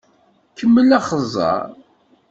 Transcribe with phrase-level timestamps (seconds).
[0.57, 1.61] Kemmel axeẓẓeṛ!